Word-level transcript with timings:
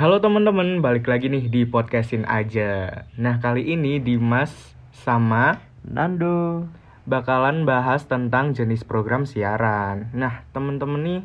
Halo 0.00 0.16
teman-teman, 0.16 0.80
balik 0.80 1.12
lagi 1.12 1.28
nih 1.28 1.52
di 1.52 1.68
podcastin 1.68 2.24
aja. 2.24 3.04
Nah 3.20 3.36
kali 3.36 3.68
ini 3.68 4.00
Dimas 4.00 4.48
sama 4.96 5.60
Nando. 5.84 6.64
bakalan 7.04 7.68
bahas 7.68 8.08
tentang 8.08 8.56
jenis 8.56 8.80
program 8.80 9.28
siaran. 9.28 10.08
Nah 10.16 10.48
teman-teman 10.56 11.04
nih 11.04 11.20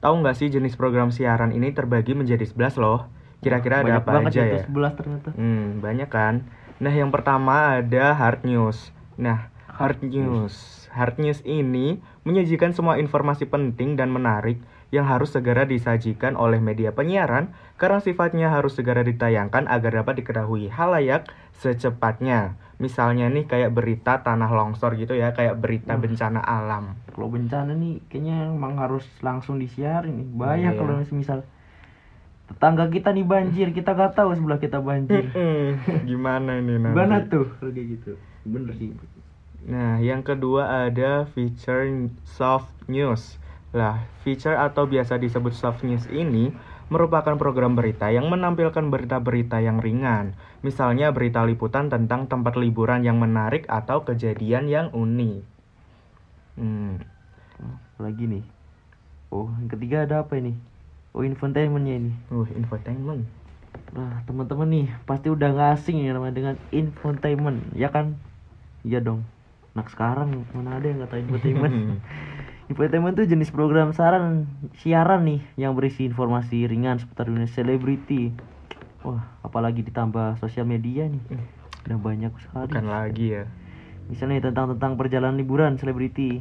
tahu 0.00 0.24
nggak 0.24 0.40
sih 0.40 0.48
jenis 0.48 0.72
program 0.72 1.12
siaran 1.12 1.52
ini 1.52 1.76
terbagi 1.76 2.16
menjadi 2.16 2.48
11 2.48 2.80
loh. 2.80 3.12
Kira-kira 3.44 3.84
ada 3.84 4.00
apa 4.00 4.24
aja 4.24 4.40
ya? 4.40 4.64
11 4.72 4.72
ternyata. 4.96 5.28
Hmm 5.36 5.84
banyak 5.84 6.08
kan. 6.08 6.48
Nah 6.80 6.96
yang 6.96 7.12
pertama 7.12 7.76
ada 7.76 8.16
hard 8.16 8.48
news. 8.48 8.88
Nah 9.20 9.52
hard 9.68 10.00
news, 10.00 10.88
hard 10.96 11.20
news 11.20 11.44
ini 11.44 12.00
menyajikan 12.24 12.72
semua 12.72 12.96
informasi 12.96 13.44
penting 13.44 14.00
dan 14.00 14.08
menarik 14.08 14.64
yang 14.94 15.10
harus 15.10 15.34
segera 15.34 15.66
disajikan 15.66 16.38
oleh 16.38 16.62
media 16.62 16.94
penyiaran 16.94 17.50
karena 17.74 17.98
sifatnya 17.98 18.54
harus 18.54 18.78
segera 18.78 19.02
ditayangkan 19.02 19.66
agar 19.66 20.06
dapat 20.06 20.22
diketahui 20.22 20.70
halayak 20.70 21.26
secepatnya. 21.58 22.54
Misalnya 22.78 23.26
nih 23.26 23.46
kayak 23.46 23.74
berita 23.74 24.22
tanah 24.22 24.50
longsor 24.50 24.94
gitu 24.94 25.18
ya, 25.18 25.34
kayak 25.34 25.58
berita 25.58 25.98
Hmm. 25.98 26.02
bencana 26.06 26.38
alam. 26.38 26.94
Kalau 27.10 27.26
bencana 27.26 27.74
nih 27.74 27.98
kayaknya 28.06 28.54
emang 28.54 28.78
harus 28.78 29.02
langsung 29.18 29.58
disiarin 29.58 30.14
nih. 30.14 30.28
Bahaya 30.30 30.70
Iya. 30.70 30.78
kalau 30.78 30.94
misal 31.10 31.42
tetangga 32.44 32.86
kita 32.86 33.10
nih 33.10 33.26
banjir, 33.26 33.74
kita 33.74 33.94
gak 33.94 34.14
tahu 34.14 34.30
sebelah 34.36 34.62
kita 34.62 34.78
banjir. 34.78 35.26
Gimana 36.10 36.60
ini 36.60 36.78
nanti? 36.78 36.94
Gimana 36.94 37.16
tuh 37.26 37.50
kalau 37.58 37.72
kayak 37.74 37.88
gitu? 37.98 38.12
Bener 38.46 38.70
sih. 38.78 38.94
Nah, 39.64 39.96
yang 39.96 40.20
kedua 40.20 40.86
ada 40.86 41.24
feature 41.24 41.88
soft 42.28 42.68
news. 42.84 43.40
Lah, 43.74 44.06
feature 44.22 44.54
atau 44.54 44.86
biasa 44.86 45.18
disebut 45.18 45.50
soft 45.50 45.82
news 45.82 46.06
ini 46.06 46.54
merupakan 46.86 47.34
program 47.34 47.74
berita 47.74 48.06
yang 48.12 48.30
menampilkan 48.30 48.86
berita-berita 48.86 49.58
yang 49.58 49.82
ringan. 49.82 50.38
Misalnya 50.62 51.10
berita 51.10 51.42
liputan 51.42 51.90
tentang 51.90 52.30
tempat 52.30 52.54
liburan 52.54 53.02
yang 53.02 53.18
menarik 53.18 53.66
atau 53.66 54.06
kejadian 54.06 54.70
yang 54.70 54.86
unik. 54.94 55.42
Hmm, 56.54 57.02
Lagi 57.98 58.30
nih. 58.30 58.44
Oh, 59.34 59.50
yang 59.58 59.70
ketiga 59.74 60.06
ada 60.06 60.22
apa 60.22 60.38
ini? 60.38 60.54
Oh, 61.10 61.26
infotainmentnya 61.26 61.98
ini. 61.98 62.12
uh, 62.30 62.46
infotainment. 62.54 63.26
Nah, 63.90 64.22
teman-teman 64.26 64.70
nih 64.70 64.86
pasti 65.02 65.34
udah 65.34 65.50
nggak 65.50 65.70
asing 65.82 65.98
ya 66.02 66.14
namanya 66.14 66.34
dengan 66.38 66.54
infotainment, 66.70 67.74
ya 67.74 67.90
kan? 67.90 68.14
Iya 68.86 69.02
dong. 69.02 69.26
Nah 69.74 69.82
sekarang 69.90 70.46
mana 70.54 70.78
ada 70.78 70.86
yang 70.86 71.02
nggak 71.02 71.10
tahu 71.10 71.20
infotainment? 71.26 71.74
infotainment 72.68 73.16
tuh 73.16 73.28
jenis 73.28 73.52
program 73.52 73.92
saran 73.92 74.48
siaran 74.80 75.28
nih 75.28 75.40
yang 75.60 75.76
berisi 75.76 76.08
informasi 76.08 76.64
ringan 76.64 76.96
seputar 76.96 77.28
dunia 77.28 77.48
selebriti. 77.50 78.32
Wah, 79.04 79.20
apalagi 79.44 79.84
ditambah 79.84 80.40
sosial 80.40 80.64
media 80.64 81.04
nih. 81.04 81.20
Udah 81.84 81.98
banyak 82.00 82.32
sekali. 82.40 82.72
Bukan 82.72 82.88
lagi 82.88 83.26
ya. 83.36 83.44
Misalnya 84.08 84.48
tentang 84.48 84.76
tentang 84.76 84.96
perjalanan 84.96 85.36
liburan 85.36 85.76
selebriti. 85.76 86.40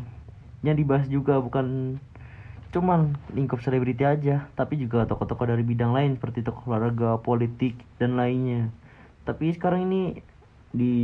Yang 0.63 0.77
dibahas 0.79 1.07
juga 1.11 1.43
bukan 1.43 1.99
cuman 2.71 3.19
lingkup 3.35 3.59
selebriti 3.59 4.07
aja, 4.07 4.47
tapi 4.55 4.79
juga 4.79 5.03
tokoh-tokoh 5.05 5.45
dari 5.45 5.61
bidang 5.61 5.91
lain 5.91 6.15
seperti 6.15 6.41
tokoh 6.41 6.71
olahraga, 6.71 7.19
politik 7.19 7.75
dan 7.99 8.15
lainnya. 8.15 8.71
Tapi 9.27 9.51
sekarang 9.53 9.91
ini 9.91 10.23
di 10.71 10.95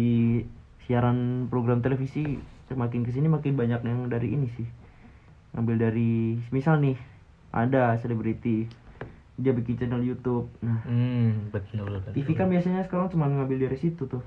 siaran 0.88 1.46
program 1.52 1.84
televisi 1.84 2.40
semakin 2.72 3.06
ke 3.06 3.12
sini 3.14 3.28
makin 3.28 3.54
banyak 3.54 3.84
yang 3.84 4.08
dari 4.08 4.34
ini 4.34 4.48
sih. 4.56 4.79
Ngambil 5.52 5.76
dari 5.80 6.12
misal 6.50 6.78
nih 6.80 6.98
ada 7.50 7.98
selebriti 7.98 8.70
dia 9.40 9.56
bikin 9.56 9.80
channel 9.80 10.04
YouTube. 10.04 10.52
Nah, 10.60 10.84
Hmm, 10.84 11.48
betul 11.50 11.88
betul. 11.88 12.12
TV 12.12 12.36
kan 12.36 12.48
biasanya 12.48 12.84
sekarang 12.84 13.08
cuma 13.08 13.26
ngambil 13.26 13.66
dari 13.66 13.78
situ 13.78 14.04
tuh. 14.04 14.20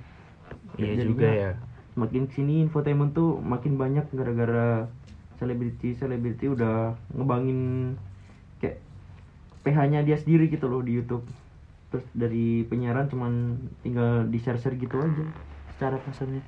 Iya 0.77 0.97
Jadinya 0.97 1.05
juga 1.05 1.29
ya. 1.29 1.51
makin 1.93 2.25
sini 2.27 2.65
infotainment 2.65 3.13
tuh 3.13 3.37
makin 3.39 3.77
banyak 3.77 4.09
gara-gara 4.11 4.89
selebriti 5.37 5.93
selebriti 5.93 6.49
udah 6.49 6.97
ngebangin 7.13 7.93
kayak 8.57 8.81
PH-nya 9.61 10.01
dia 10.01 10.17
sendiri 10.17 10.49
gitu 10.49 10.71
loh 10.71 10.81
di 10.81 10.97
YouTube 10.97 11.27
terus 11.91 12.09
dari 12.17 12.65
penyiaran 12.65 13.13
cuman 13.13 13.59
tinggal 13.85 14.25
di 14.25 14.41
share 14.41 14.57
share 14.57 14.81
gitu 14.81 14.97
aja 14.97 15.25
secara 15.77 16.01
kasarnya 16.01 16.41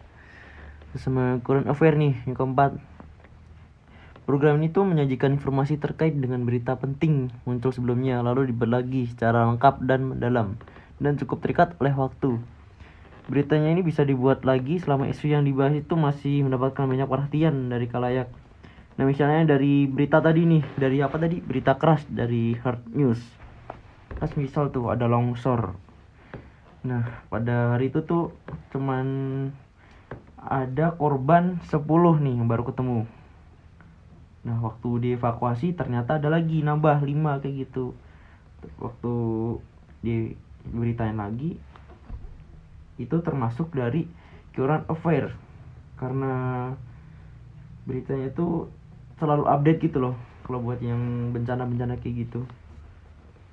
sama 0.96 1.42
current 1.42 1.66
affair 1.66 1.98
nih 1.98 2.16
yang 2.24 2.32
keempat 2.32 2.80
Program 4.24 4.56
ini 4.56 4.72
tuh 4.72 4.88
menyajikan 4.88 5.36
informasi 5.36 5.76
terkait 5.76 6.16
dengan 6.16 6.48
berita 6.48 6.80
penting 6.80 7.28
muncul 7.44 7.76
sebelumnya 7.76 8.24
lalu 8.24 8.48
dibagi 8.48 9.04
secara 9.04 9.44
lengkap 9.52 9.84
dan 9.84 10.16
mendalam 10.16 10.56
dan 10.96 11.20
cukup 11.20 11.44
terikat 11.44 11.76
oleh 11.76 11.92
waktu. 11.92 12.40
Beritanya 13.28 13.68
ini 13.68 13.84
bisa 13.84 14.00
dibuat 14.00 14.48
lagi 14.48 14.80
selama 14.80 15.12
isu 15.12 15.28
yang 15.28 15.44
dibahas 15.44 15.76
itu 15.76 15.92
masih 15.92 16.40
mendapatkan 16.40 16.88
banyak 16.88 17.04
perhatian 17.04 17.68
dari 17.68 17.84
kalayak. 17.84 18.32
Nah 18.96 19.04
misalnya 19.04 19.56
dari 19.56 19.84
berita 19.84 20.24
tadi 20.24 20.48
nih, 20.48 20.64
dari 20.76 21.04
apa 21.04 21.20
tadi? 21.20 21.44
Berita 21.44 21.76
keras 21.76 22.08
dari 22.08 22.56
Hard 22.56 22.96
News. 22.96 23.20
Pas 24.16 24.32
misal 24.40 24.72
tuh 24.72 24.88
ada 24.88 25.04
longsor. 25.04 25.76
Nah 26.84 27.28
pada 27.28 27.76
hari 27.76 27.92
itu 27.92 28.00
tuh 28.08 28.32
cuman 28.72 29.04
ada 30.40 30.96
korban 30.96 31.60
10 31.68 31.80
nih 32.24 32.34
yang 32.40 32.48
baru 32.48 32.64
ketemu. 32.68 33.04
Nah 34.44 34.60
waktu 34.60 34.88
dievakuasi 35.00 35.72
ternyata 35.72 36.20
ada 36.20 36.28
lagi 36.28 36.60
nambah 36.60 37.00
5 37.00 37.40
kayak 37.42 37.56
gitu. 37.68 37.96
Waktu 38.80 39.12
diberitain 40.04 41.16
lagi 41.16 41.56
itu 43.00 43.16
termasuk 43.24 43.72
dari 43.72 44.04
current 44.52 44.84
affair. 44.86 45.32
Karena 45.96 46.68
beritanya 47.88 48.28
itu 48.32 48.68
selalu 49.16 49.48
update 49.48 49.80
gitu 49.88 49.98
loh 50.00 50.16
kalau 50.44 50.60
buat 50.60 50.80
yang 50.84 51.32
bencana-bencana 51.32 51.96
kayak 52.04 52.28
gitu. 52.28 52.44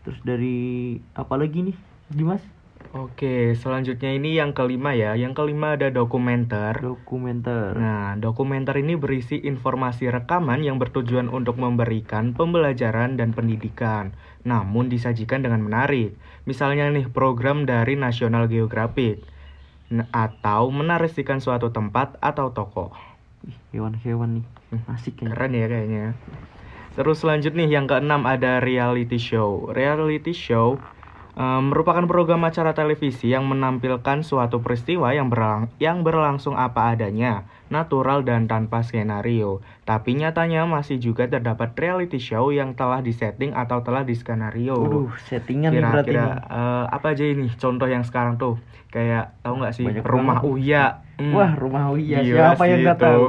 Terus 0.03 0.19
dari 0.27 0.97
apa 1.15 1.39
lagi 1.39 1.71
nih 1.71 1.77
Dimas 2.11 2.43
Oke, 2.91 3.55
selanjutnya 3.55 4.11
ini 4.11 4.35
yang 4.35 4.51
kelima 4.51 4.91
ya. 4.91 5.15
Yang 5.15 5.39
kelima 5.39 5.79
ada 5.79 5.87
dokumenter. 5.87 6.75
dokumenter 6.75 7.71
Nah, 7.79 8.19
dokumenter 8.19 8.75
ini 8.83 8.99
berisi 8.99 9.39
informasi 9.39 10.11
rekaman 10.11 10.59
yang 10.59 10.75
bertujuan 10.75 11.31
untuk 11.31 11.55
memberikan 11.55 12.35
pembelajaran 12.35 13.15
dan 13.15 13.31
pendidikan, 13.31 14.11
namun 14.43 14.91
disajikan 14.91 15.39
dengan 15.39 15.63
menarik. 15.63 16.19
Misalnya 16.43 16.91
nih, 16.91 17.07
program 17.07 17.63
dari 17.63 17.95
National 17.95 18.51
Geographic, 18.51 19.23
atau 20.11 20.67
menarasikan 20.67 21.39
suatu 21.39 21.71
tempat 21.71 22.19
atau 22.19 22.51
tokoh. 22.51 22.91
Ih, 23.47 23.55
hewan-hewan 23.71 24.43
nih 24.43 24.45
Hmm, 24.71 24.87
asik 24.87 25.19
ya 25.19 25.35
Keren 25.35 25.51
ya 25.51 25.67
kayaknya. 25.67 26.15
Terus 26.95 27.19
selanjutnya 27.19 27.67
yang 27.67 27.91
keenam 27.91 28.23
ada 28.23 28.63
reality 28.63 29.19
show. 29.19 29.67
Reality 29.67 30.31
show 30.31 30.79
merupakan 31.37 32.03
program 32.03 32.43
acara 32.43 32.71
televisi 32.71 33.31
yang 33.31 33.47
menampilkan 33.47 34.19
suatu 34.19 34.59
peristiwa 34.59 35.11
yang 35.11 35.27
berlang- 35.27 35.71
yang 35.77 36.03
berlangsung 36.03 36.53
apa 36.53 36.91
adanya, 36.91 37.43
natural 37.67 38.21
dan 38.21 38.45
tanpa 38.45 38.83
skenario. 38.83 39.63
Tapi 39.81 40.15
nyatanya 40.15 40.67
masih 40.67 40.99
juga 40.99 41.25
terdapat 41.25 41.71
reality 41.73 42.19
show 42.19 42.51
yang 42.51 42.75
telah 42.75 42.99
disetting 42.99 43.55
atau 43.55 43.79
telah 43.79 44.03
diskenario. 44.03 44.75
Waduh, 44.75 45.09
settingan 45.23 45.71
Kira-kira 45.71 46.43
eh, 46.43 46.85
apa 46.89 47.15
aja 47.15 47.23
ini 47.23 47.47
contoh 47.55 47.87
yang 47.87 48.03
sekarang 48.03 48.35
tuh? 48.35 48.59
Kayak 48.91 49.39
tahu 49.39 49.55
nggak 49.55 49.71
sih 49.71 49.87
Banyak 49.87 50.03
rumah 50.03 50.43
banget. 50.43 50.51
Uya? 50.51 50.83
Hmm. 51.15 51.31
Wah, 51.31 51.51
rumah 51.55 51.95
Uya. 51.95 52.19
Gila 52.19 52.35
Siapa 52.51 52.63
yang 52.67 52.79
nggak 52.83 52.99
tahu? 52.99 53.25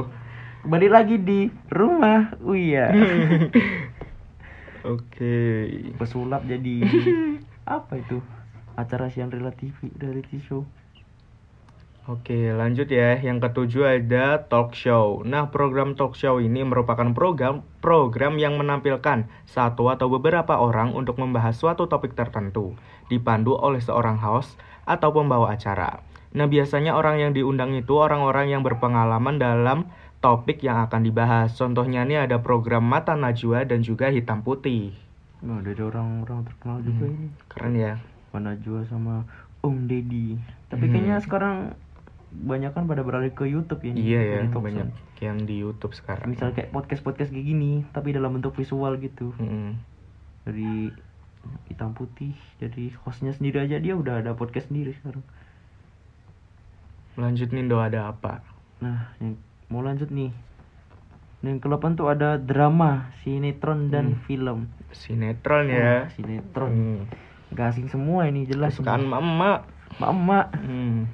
Kembali 0.63 0.87
lagi 0.91 1.15
di 1.17 1.39
rumah 1.71 2.35
Uya. 2.43 2.91
Oke. 4.83 5.39
Pesulap 5.95 6.43
jadi 6.43 6.83
apa 7.63 7.99
itu? 7.99 8.19
Acara 8.75 9.07
siang 9.07 9.29
relatif 9.29 9.77
reality 9.99 10.41
show. 10.41 10.65
Oke, 12.03 12.51
lanjut 12.51 12.91
ya. 12.91 13.15
Yang 13.15 13.47
ketujuh 13.47 13.83
ada 13.87 14.43
talk 14.51 14.75
show. 14.75 15.23
Nah, 15.23 15.47
program 15.47 15.95
talk 15.95 16.19
show 16.19 16.43
ini 16.43 16.59
merupakan 16.67 17.07
program 17.15 17.63
program 17.79 18.35
yang 18.35 18.59
menampilkan 18.59 19.31
satu 19.47 19.87
atau 19.87 20.11
beberapa 20.11 20.59
orang 20.59 20.91
untuk 20.91 21.15
membahas 21.15 21.55
suatu 21.55 21.87
topik 21.87 22.11
tertentu, 22.11 22.75
dipandu 23.07 23.55
oleh 23.55 23.79
seorang 23.79 24.19
host 24.19 24.59
atau 24.83 25.15
pembawa 25.15 25.55
acara. 25.55 26.03
Nah, 26.35 26.43
biasanya 26.51 26.91
orang 26.91 27.23
yang 27.23 27.31
diundang 27.31 27.71
itu 27.71 27.95
orang-orang 27.95 28.51
yang 28.51 28.67
berpengalaman 28.67 29.39
dalam 29.39 29.87
topik 30.19 30.59
yang 30.59 30.83
akan 30.83 31.07
dibahas. 31.07 31.55
Contohnya 31.55 32.03
nih 32.03 32.27
ada 32.27 32.43
program 32.43 32.83
Mata 32.83 33.15
Najwa 33.15 33.63
dan 33.63 33.79
juga 33.79 34.11
Hitam 34.11 34.43
Putih. 34.43 35.02
Nah, 35.43 35.59
dari 35.59 35.79
orang-orang 35.79 36.47
terkenal 36.47 36.79
juga 36.81 37.05
Hmm, 37.05 37.13
ini. 37.13 37.27
Keren 37.47 37.73
ya. 37.75 37.93
Najwa 38.33 38.81
sama 38.87 39.27
Om 39.59 39.85
Deddy. 39.85 40.39
Tapi 40.67 40.85
Hmm. 40.87 40.91
kayaknya 40.91 41.17
sekarang 41.19 41.57
banyak 42.33 42.73
kan 42.73 42.87
pada 42.87 43.05
beralih 43.05 43.29
ke 43.29 43.45
YouTube 43.45 43.83
ya. 43.83 43.93
Iya 43.93 44.21
ya, 44.23 44.39
banyak 44.49 44.89
yang 45.19 45.37
di 45.43 45.61
YouTube 45.61 45.93
sekarang. 45.93 46.33
Misal 46.33 46.49
kayak 46.51 46.71
podcast-podcast 46.71 47.29
kayak 47.29 47.45
gini, 47.45 47.85
tapi 47.91 48.09
dalam 48.09 48.33
bentuk 48.33 48.57
visual 48.57 48.97
gitu. 48.97 49.35
Mm-mm. 49.37 49.77
Dari 50.43 50.89
hitam 51.67 51.91
putih 51.91 52.31
jadi 52.55 52.95
hostnya 53.03 53.35
sendiri 53.35 53.59
aja 53.59 53.75
dia 53.75 53.93
udah 53.93 54.23
ada 54.23 54.31
podcast 54.31 54.71
sendiri 54.71 54.95
sekarang 54.95 55.27
Lanjut 57.13 57.51
nih 57.51 57.67
Do 57.67 57.77
ada 57.77 58.09
apa? 58.09 58.39
nah 58.79 59.11
yang 59.17 59.35
mau 59.67 59.79
lanjut 59.79 60.07
nih 60.07 60.31
yang 61.43 61.59
ke-8 61.59 61.93
tuh 61.93 62.07
ada 62.07 62.35
drama 62.35 63.11
sinetron 63.19 63.87
dan 63.87 64.15
Hmm. 64.15 64.19
film 64.23 64.59
Sinetron 64.89 65.67
ya. 65.67 66.07
sinetron 66.09 66.71
Hmm. 66.71 66.99
gak 67.51 67.69
asing 67.69 67.87
semua 67.87 68.25
ini 68.25 68.45
jelas 68.45 68.73
Kesukaan 68.73 69.03
mama. 69.03 69.67
emak 69.93 70.47
Hmm. 70.57 71.11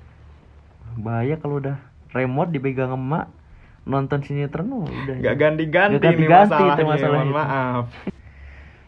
bahaya 0.96 1.36
kalau 1.36 1.58
udah 1.58 1.82
remote 2.10 2.50
dipegang 2.50 2.92
emak 2.92 3.28
nonton 3.84 4.22
sinetron 4.22 4.70
oh, 4.72 4.86
udah 4.86 5.16
Gak 5.18 5.36
ganti-ganti 5.36 5.98
Nggak 5.98 6.14
nih 6.14 6.28
ganti-ganti 6.28 6.54
masalahnya. 6.54 6.76
itu 6.76 6.84
masalahnya 6.86 7.34
maaf. 7.34 7.86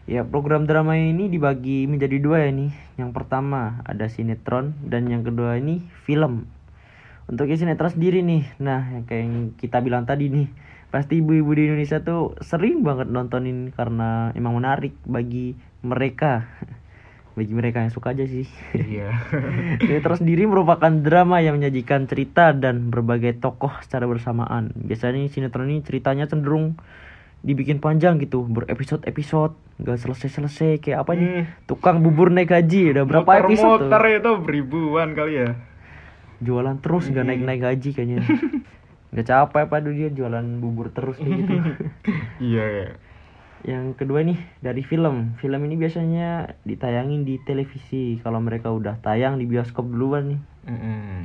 Ya 0.04 0.22
program 0.22 0.62
drama 0.62 0.94
ini 0.94 1.26
dibagi 1.26 1.86
menjadi 1.86 2.18
dua 2.18 2.38
ya 2.40 2.50
nih. 2.50 2.70
Yang 2.96 3.10
pertama 3.12 3.80
ada 3.82 4.06
sinetron 4.06 4.74
dan 4.82 5.06
yang 5.06 5.22
kedua 5.22 5.56
ini 5.56 5.78
film. 6.02 6.46
Untuk 7.24 7.46
sinetron 7.48 7.88
sendiri 7.88 8.18
nih, 8.20 8.44
nah 8.58 8.82
yang 8.88 9.04
kayak 9.04 9.22
yang 9.22 9.36
kita 9.54 9.78
bilang 9.78 10.02
tadi 10.02 10.26
nih, 10.26 10.50
pasti 10.92 11.24
ibu-ibu 11.24 11.56
di 11.56 11.72
Indonesia 11.72 12.04
tuh 12.04 12.36
sering 12.44 12.84
banget 12.84 13.08
nontonin 13.08 13.72
karena 13.72 14.28
emang 14.36 14.60
menarik 14.60 14.92
bagi 15.08 15.56
mereka, 15.80 16.44
bagi 17.38 17.56
mereka 17.56 17.80
yang 17.80 17.88
suka 17.88 18.12
aja 18.12 18.28
sih. 18.28 18.44
Iya. 18.76 19.08
Sinetron 19.80 20.20
sendiri 20.20 20.44
merupakan 20.44 20.92
drama 20.92 21.40
yang 21.40 21.56
menyajikan 21.56 22.04
cerita 22.04 22.52
dan 22.52 22.92
berbagai 22.92 23.40
tokoh 23.40 23.72
secara 23.80 24.04
bersamaan. 24.04 24.76
Biasanya 24.76 25.32
sinetron 25.32 25.72
ini 25.72 25.80
ceritanya 25.80 26.28
cenderung 26.28 26.76
dibikin 27.42 27.80
panjang 27.82 28.20
gitu, 28.22 28.44
berepisode-episode, 28.46 29.56
nggak 29.82 29.98
selesai-selesai 29.98 30.78
kayak 30.78 31.08
apa 31.08 31.12
nih? 31.16 31.26
Hmm. 31.26 31.44
Tukang 31.66 32.04
bubur 32.04 32.28
naik 32.30 32.52
gaji, 32.52 32.94
udah 32.94 33.04
berapa 33.08 33.30
episode 33.48 33.88
tuh? 33.88 33.90
Motor 33.90 34.04
itu 34.12 34.32
beribuan 34.44 35.08
kali 35.16 35.40
ya. 35.40 35.50
Jualan 36.38 36.78
terus 36.84 37.08
nggak 37.10 37.26
naik-naik 37.26 37.60
gaji 37.64 37.90
kayaknya. 37.96 38.22
Nggak 39.12 39.26
capek 39.28 39.62
apa 39.68 39.76
dia 39.84 40.08
jualan 40.08 40.46
bubur 40.58 40.88
terus 40.88 41.16
kayak 41.16 41.36
gitu. 41.38 41.54
Iya 42.52 42.64
ya. 42.64 42.88
Yang 43.62 43.94
kedua 43.94 44.24
nih 44.24 44.40
dari 44.58 44.82
film. 44.82 45.36
Film 45.38 45.60
ini 45.62 45.76
biasanya 45.76 46.28
ditayangin 46.64 47.22
di 47.22 47.38
televisi. 47.38 48.18
Kalau 48.18 48.40
mereka 48.40 48.72
udah 48.72 48.98
tayang 48.98 49.38
di 49.38 49.46
bioskop 49.46 49.86
duluan 49.86 50.34
nih. 50.34 50.40
Mm-mm. 50.66 51.18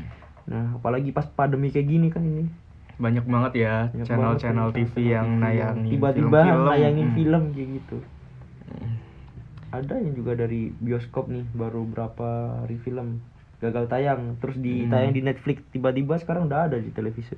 Nah, 0.48 0.78
apalagi 0.78 1.10
pas 1.10 1.26
pandemi 1.26 1.68
kayak 1.68 1.88
gini 1.88 2.08
kan 2.08 2.22
ini. 2.22 2.46
Banyak 2.98 3.26
banget 3.26 3.54
ya 3.58 3.76
Banyak 3.90 4.06
channel-channel 4.06 4.68
banget 4.70 4.78
TV 4.84 4.94
nih, 4.98 5.08
yang 5.08 5.28
TV 5.28 5.42
nayangin 5.42 5.92
tiba-tiba 5.92 6.40
nayangin 6.66 7.08
Hmm. 7.08 7.16
film 7.16 7.44
kayak 7.54 7.70
gitu. 7.78 7.98
Hmm. 8.68 8.96
Ada 9.70 9.96
yang 9.98 10.14
juga 10.14 10.32
dari 10.34 10.72
bioskop 10.74 11.28
nih 11.28 11.46
baru 11.52 11.86
berapa 11.86 12.30
hari 12.64 12.78
film 12.80 13.22
gagal 13.58 13.86
tayang 13.86 14.38
terus 14.38 14.58
ditayang 14.58 15.12
Hmm. 15.12 15.18
di 15.18 15.22
Netflix 15.24 15.58
tiba-tiba 15.70 16.18
sekarang 16.18 16.46
udah 16.46 16.68
ada 16.68 16.78
di 16.78 16.90
televisi. 16.90 17.34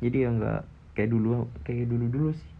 Jadi 0.00 0.16
ya 0.24 0.28
nggak 0.32 0.60
kayak 0.96 1.10
dulu 1.12 1.48
kayak 1.64 1.88
dulu 1.88 2.04
dulu 2.08 2.28
sih. 2.34 2.50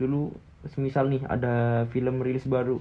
Dulu 0.00 0.20
semisal 0.68 1.08
nih 1.08 1.24
ada 1.24 1.84
film 1.88 2.20
rilis 2.20 2.44
baru 2.44 2.80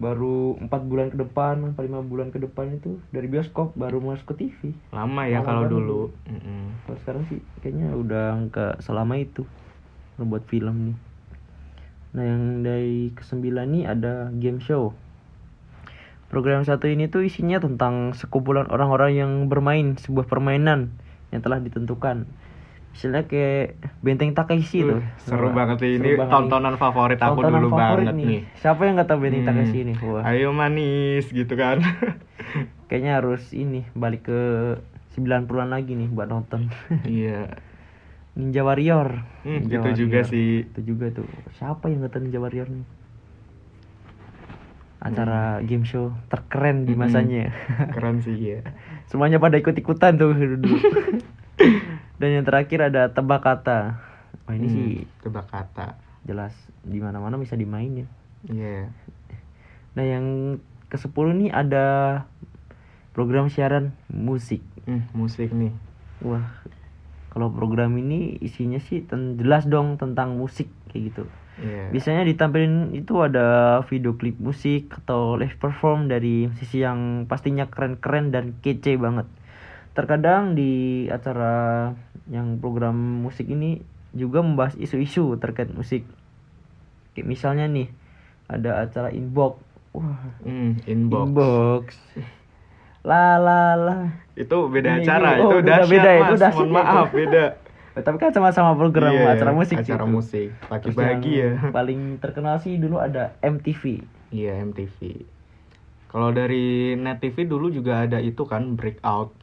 baru 0.00 0.56
empat 0.56 0.88
bulan 0.88 1.12
ke 1.12 1.20
depan 1.20 1.76
apa 1.76 1.84
lima 1.84 2.00
bulan 2.00 2.32
ke 2.32 2.40
depan 2.40 2.72
itu 2.72 2.96
dari 3.12 3.28
bioskop 3.28 3.76
baru 3.76 4.00
masuk 4.00 4.32
ke 4.32 4.48
TV 4.48 4.72
Lama 4.96 5.28
ya 5.28 5.44
Lama 5.44 5.46
kalau 5.46 5.64
dulu. 5.68 6.00
Mm-mm. 6.24 6.88
kalau 6.88 6.98
sekarang 7.04 7.22
sih 7.28 7.38
kayaknya 7.60 7.92
udah 7.92 8.48
nggak 8.48 8.80
selama 8.80 9.20
itu 9.20 9.44
membuat 10.16 10.48
film 10.48 10.76
nih 10.88 10.96
nah 12.16 12.24
yang 12.24 12.42
dari 12.64 13.12
kesembilan 13.12 13.66
nih 13.76 13.84
ada 13.92 14.32
game 14.32 14.64
show 14.64 14.96
program 16.32 16.64
satu 16.64 16.88
ini 16.88 17.12
tuh 17.12 17.28
isinya 17.28 17.60
tentang 17.60 18.16
sekumpulan 18.16 18.72
orang-orang 18.72 19.12
yang 19.20 19.32
bermain 19.52 20.00
sebuah 20.00 20.24
permainan 20.24 20.96
yang 21.28 21.44
telah 21.44 21.60
ditentukan 21.60 22.24
misalnya 22.90 23.22
kayak 23.24 23.64
benteng 24.00 24.30
Takeshi 24.32 24.78
Uh, 24.82 24.88
tuh 24.90 25.00
seru 25.18 25.46
Wah, 25.46 25.54
banget 25.54 25.78
nih. 25.78 25.92
seru 25.94 26.02
ini 26.02 26.10
banget 26.16 26.26
nih. 26.26 26.34
tontonan 26.34 26.74
favorit 26.76 27.18
aku 27.18 27.28
Tontonan 27.38 27.60
dulu 27.60 27.68
favorit 27.70 28.06
banget 28.06 28.14
nih. 28.18 28.38
siapa 28.54 28.80
yang 28.82 28.94
nggak 28.94 29.08
tahu 29.08 29.18
benteng 29.20 29.42
Hmm. 29.42 29.50
Takeshi 29.50 29.78
ini 29.80 29.94
wah 30.00 30.22
Ayo 30.22 30.48
manis 30.52 31.24
gitu 31.30 31.54
kan. 31.54 31.78
kayaknya 32.88 33.12
harus 33.16 33.42
ini 33.52 33.86
balik 33.94 34.26
ke 34.26 34.40
90-an 35.10 35.70
lagi 35.70 35.94
nih 35.94 36.08
buat 36.08 36.26
nonton 36.26 36.70
iya. 37.04 37.50
Ninja 38.38 38.62
Warrior. 38.62 39.26
Hmm, 39.42 39.58
Ninja 39.60 39.82
gitu 39.82 40.06
juga 40.06 40.22
sih. 40.22 40.62
Itu 40.64 40.80
juga 40.86 41.10
tuh. 41.10 41.26
Siapa 41.52 41.86
yang 41.86 41.98
nggak 42.00 42.12
tahu 42.12 42.22
Ninja 42.24 42.38
Warrior 42.38 42.68
nih? 42.68 42.86
Acara 45.00 45.40
game 45.62 45.82
show 45.82 46.12
terkeren 46.28 46.84
di 46.84 46.92
Mm-mm. 46.92 47.00
masanya. 47.00 47.50
Keren 47.90 48.20
sih 48.20 48.36
ya. 48.36 48.60
Semuanya 49.10 49.38
pada 49.38 49.56
ikut-ikutan 49.56 50.14
tuh 50.14 50.30
dulu. 50.32 50.76
Dan 52.20 52.28
yang 52.30 52.44
terakhir 52.44 52.92
ada 52.92 53.08
tebak 53.08 53.40
kata. 53.40 53.96
Wah 54.44 54.52
ini 54.52 54.66
Hmm, 54.66 54.74
sih 54.76 54.90
tebak 55.18 55.48
kata. 55.48 55.96
jelas 56.20 56.52
di 56.84 57.00
mana-mana 57.00 57.40
bisa 57.40 57.56
dimainin. 57.56 58.04
Iya. 58.44 58.92
Nah 59.96 60.04
yang 60.04 60.26
ke 60.86 61.00
10 61.00 61.32
nih 61.34 61.48
ada 61.48 61.86
program 63.10 63.48
siaran 63.48 63.96
musik. 64.06 64.60
Hmm, 64.84 65.08
musik 65.10 65.48
nih. 65.50 65.72
Wah, 66.20 66.44
kalau 67.30 67.48
program 67.48 67.96
ini 67.96 68.36
isinya 68.38 68.76
sih 68.78 69.00
ten- 69.00 69.40
jelas 69.40 69.64
dong 69.64 69.96
tentang 69.96 70.36
musik 70.36 70.68
kayak 70.88 71.02
gitu. 71.08 71.24
Iya. 71.56 71.88
Biasanya 71.88 72.22
ditampilin 72.24 72.92
itu 72.92 73.16
ada 73.16 73.80
video 73.84 74.12
klip 74.14 74.36
musik 74.36 74.92
atau 74.94 75.36
live 75.36 75.56
perform 75.56 76.06
dari 76.06 76.48
musisi 76.48 76.80
yang 76.80 77.24
pastinya 77.24 77.64
keren-keren 77.64 78.28
dan 78.28 78.60
kece 78.60 78.96
banget. 78.96 79.24
Terkadang 79.90 80.54
di 80.54 80.70
acara 81.06 81.90
yang 82.26 82.56
program 82.56 82.94
musik 83.22 83.44
ini 83.44 83.82
juga 84.10 84.40
membahas 84.40 84.74
isu-isu 84.74 85.34
terkait 85.36 85.70
musik. 85.70 86.06
Kayak 87.12 87.26
misalnya 87.26 87.66
nih, 87.66 87.90
ada 88.46 88.80
acara 88.80 89.10
inbox. 89.10 89.58
Wah, 89.90 90.30
Hmm, 90.40 90.78
inbox. 90.84 91.26
inbox. 91.26 91.84
La 93.00 93.34
la 93.36 93.74
la. 93.74 93.96
Itu 94.36 94.68
beda 94.68 94.94
Ini- 94.94 95.02
acara, 95.02 95.28
oh, 95.36 95.50
itu 95.50 95.56
beda- 95.58 95.68
dahsyat 95.80 95.90
beda, 95.90 96.10
itu 96.12 96.34
dahsyat 96.36 96.54
Mohon 96.60 96.70
maaf, 96.70 97.08
beda. 97.10 97.44
Eh, 97.90 98.02
Tapi 98.06 98.16
kan 98.16 98.30
sama-sama 98.30 98.70
program 98.72 99.10
Iya, 99.10 99.34
acara 99.34 99.50
musik 99.50 99.76
sih 99.76 99.90
Acara 99.90 100.06
itu. 100.06 100.12
musik. 100.12 100.48
Pagi-pagi 100.62 101.32
ya. 101.34 101.50
Paling 101.70 102.00
terkenal 102.16 102.56
sih 102.56 102.78
dulu 102.78 103.02
ada 103.02 103.34
MTV. 103.40 104.06
Iya, 104.30 104.62
MTV. 104.62 105.26
Kalau 106.06 106.30
dari 106.30 106.94
Net 106.94 107.18
TV 107.18 107.42
dulu 107.44 107.66
juga 107.66 108.04
ada 108.04 108.18
itu 108.18 108.42
kan 108.44 108.78
Breakout. 108.78 109.34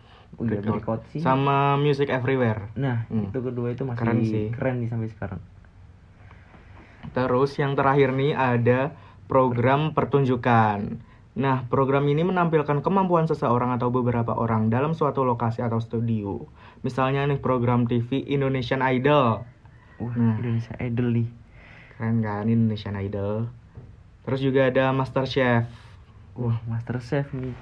Sih. 1.10 1.20
Sama 1.20 1.76
Music 1.76 2.08
Everywhere. 2.08 2.70
Nah, 2.74 3.08
Hmm. 3.08 3.28
itu 3.28 3.40
kedua 3.40 3.72
itu 3.72 3.82
masih 3.82 3.98
Keren 3.98 4.20
sih. 4.22 4.48
keren 4.52 4.76
nih 4.80 4.90
sampai 4.90 5.08
sekarang. 5.08 5.42
Terus 7.10 7.56
yang 7.56 7.74
terakhir 7.74 8.12
nih 8.12 8.34
ada 8.34 8.94
program 9.26 9.96
pertunjukan. 9.96 11.00
Nah, 11.34 11.58
program 11.66 12.06
ini 12.06 12.22
menampilkan 12.22 12.82
kemampuan 12.82 13.26
seseorang 13.26 13.70
atau 13.72 13.88
beberapa 13.88 14.34
orang 14.34 14.68
dalam 14.68 14.92
suatu 14.92 15.22
lokasi 15.22 15.62
atau 15.62 15.78
studio. 15.78 16.50
Misalnya 16.82 17.26
nih 17.26 17.38
program 17.38 17.86
TV 17.86 18.26
Indonesian 18.28 18.82
Idol. 18.82 19.46
Wah, 19.98 20.14
Nah. 20.14 20.38
Indonesia 20.38 20.74
Idol 20.78 21.08
nih. 21.14 21.30
Keren 21.94 22.22
kan 22.22 22.46
Indonesian 22.46 22.94
Idol. 22.96 23.50
Terus 24.22 24.40
juga 24.40 24.68
ada 24.68 24.90
Master 24.92 25.26
Chef. 25.26 25.66
Wah, 26.36 26.58
Master 26.68 27.00
Chef 27.00 27.30
nih. 27.32 27.54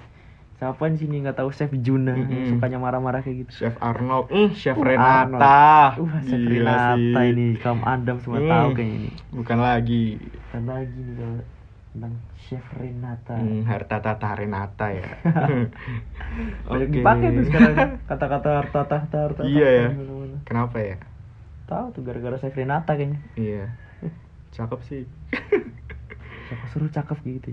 Siapa 0.55 0.87
di 0.87 0.97
sini 0.97 1.19
nggak 1.19 1.35
tahu 1.35 1.51
Chef 1.51 1.67
Juna 1.75 2.15
yang 2.15 2.31
Mm-mm. 2.31 2.47
sukanya 2.49 2.79
marah-marah 2.79 3.19
kayak 3.19 3.43
gitu. 3.43 3.51
Chef 3.59 3.75
Arnold, 3.77 4.31
hmm, 4.31 4.49
Chef 4.53 4.71
Uh, 4.73 4.87
Renata. 4.87 5.99
Wah, 5.99 6.21
Chef 6.21 6.39
Gila 6.39 6.95
Renata 6.95 6.95
sih. 7.19 7.27
ini 7.29 7.45
kaum 7.57 7.81
Adam 7.83 8.17
semua 8.17 8.39
Hmm. 8.39 8.47
tahu 8.47 8.67
kayaknya 8.73 8.95
ini. 8.97 9.11
Bukan 9.31 9.57
lagi. 9.59 10.05
Dan 10.49 10.63
lagi 10.65 10.95
nih 10.97 11.15
kalau 11.17 11.39
tentang 11.91 12.13
Chef 12.37 12.65
Renata. 12.73 13.35
Hmm, 13.35 13.61
harta 13.63 13.97
tata 13.99 14.29
Renata 14.33 14.87
ya. 14.89 15.09
Banyak 16.65 16.87
Oke. 16.87 16.93
dipakai 16.93 17.27
tuh 17.31 17.45
sekarang 17.45 17.75
kata-kata 18.03 18.49
harta 18.55 18.79
tahta 18.85 19.17
harta 19.21 19.41
Iya 19.43 19.67
ya. 19.67 19.87
di 19.91 19.97
mana-mana. 19.97 20.37
Kenapa 20.43 20.77
ya? 20.77 20.95
Tahu 21.65 21.85
tuh 21.91 22.01
gara-gara 22.01 22.37
Chef 22.37 22.53
Renata 22.53 22.95
kayaknya. 22.95 23.19
Iya. 23.35 23.75
Cakep 24.55 24.79
sih. 24.87 25.03
Siapa 26.45 26.65
suruh 26.69 26.87
cakep 26.87 27.17
gitu. 27.25 27.49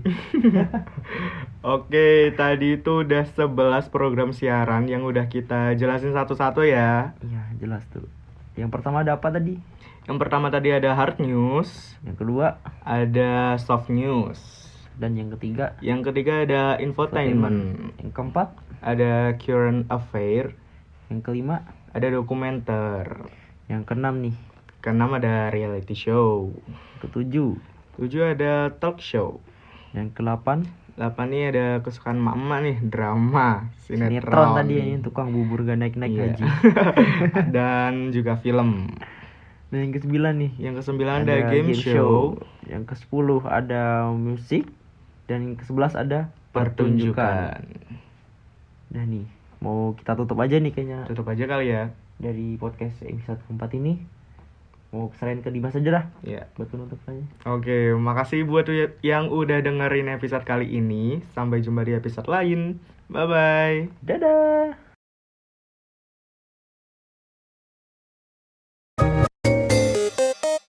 Oke, 1.65 2.07
tadi 2.33 2.77
itu 2.77 3.01
udah 3.01 3.23
11 3.25 3.49
program 3.89 4.29
siaran 4.29 4.85
yang 4.85 5.01
udah 5.01 5.25
kita 5.25 5.73
jelasin 5.73 6.11
satu-satu 6.11 6.61
ya. 6.61 7.15
Iya, 7.19 7.41
jelas 7.57 7.87
tuh. 7.89 8.05
Yang 8.53 8.69
pertama 8.69 9.01
ada 9.01 9.17
apa 9.17 9.31
tadi? 9.31 9.57
Yang 10.03 10.17
pertama 10.19 10.51
tadi 10.51 10.69
ada 10.69 10.91
hard 10.91 11.17
news, 11.17 11.95
Yang 12.03 12.17
kedua 12.19 12.47
ada 12.81 13.55
soft 13.57 13.87
news. 13.87 14.37
dan 14.93 15.17
yang 15.17 15.33
ketiga 15.33 15.73
Yang 15.79 16.11
ketiga 16.11 16.45
ada 16.45 16.63
infotainment, 16.77 17.89
Yang 17.97 18.11
keempat, 18.13 18.53
ada 18.77 19.33
current 19.39 19.87
affair, 19.87 20.53
yang 21.07 21.23
kelima, 21.23 21.63
ada 21.89 22.11
dokumenter. 22.11 23.25
yang 23.65 23.81
keenam 23.81 24.21
nih, 24.21 24.35
Keenam 24.83 25.15
ada 25.15 25.47
reality 25.49 25.95
show. 25.95 26.51
ketujuh, 26.99 27.55
Tujuh 27.95 28.23
ada 28.27 28.53
talk 28.73 28.97
show. 28.99 29.37
Yang 29.91 30.15
ke-8 30.15 30.47
8 30.93 31.09
nih 31.25 31.43
ada 31.47 31.65
kesukaan 31.79 32.17
emak 32.17 32.59
nih, 32.61 32.77
drama, 32.83 33.65
sinetron. 33.83 34.13
sinetron 34.13 34.49
tadi 34.55 34.73
ya, 34.75 34.85
tukang 34.99 35.29
bubur 35.29 35.61
gak 35.61 35.75
naik-naik 35.75 36.11
Iya. 36.11 36.21
gaji. 36.31 36.43
Dan 37.55 37.93
juga 38.09 38.37
film. 38.37 38.93
Dan 39.67 39.79
yang 39.79 39.91
ke-9 39.91 40.13
nih 40.13 40.51
Yang 40.59 40.73
kesembilan 40.79 41.25
ada, 41.25 41.49
game, 41.49 41.73
show, 41.73 42.37
Yang 42.63 42.83
ke-10 42.87 43.25
ada 43.43 43.83
musik 44.07 44.69
dan 45.23 45.39
yang 45.43 45.55
ke-11 45.55 45.93
ada 45.95 46.19
pertunjukan. 46.51 47.57
pertunjukan. 47.57 47.57
Nah 48.91 49.03
nih, 49.03 49.25
mau 49.57 49.93
kita 49.93 50.13
tutup 50.13 50.37
aja 50.37 50.55
nih 50.55 50.69
kayaknya 50.69 51.07
Tutup 51.07 51.25
aja 51.25 51.47
kali 51.47 51.67
ya. 51.67 51.89
dari 52.15 52.53
podcast 52.53 53.01
episode 53.01 53.41
keempat 53.43 53.73
ini. 53.73 53.97
Mau 54.93 55.09
serahin 55.17 55.41
ke 55.41 55.49
Dimas 55.49 55.73
aja 55.73 55.89
dah 55.89 56.05
Ya. 56.21 56.45
buat 56.53 56.69
penutup 56.69 57.01
aja. 57.03 57.25
Oke, 57.49 57.97
makasih 57.97 58.45
buat 58.45 58.69
yang 59.01 59.27
udah 59.27 59.59
dengerin 59.59 60.07
episode 60.07 60.45
kali 60.45 60.69
ini. 60.69 61.25
Sampai 61.33 61.65
jumpa 61.65 61.81
di 61.81 61.97
episode 61.97 62.29
lain. 62.29 62.77
Bye 63.09 63.25
bye. 63.25 63.77
Dadah. 64.05 64.82